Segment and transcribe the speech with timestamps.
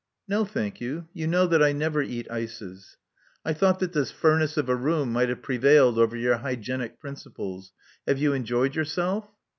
[0.27, 1.07] No, thank you.
[1.13, 2.97] You know that I never eat ices."
[3.45, 7.71] I thought that this furnace of a room might have prevailed over your hygienic principles.
[8.07, 9.29] Have you enjoyed yourself?"